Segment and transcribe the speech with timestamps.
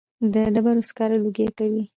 [0.33, 1.83] د ډبرو سکاره لوګی کوي